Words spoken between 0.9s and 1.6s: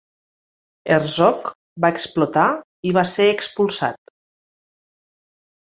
Herzog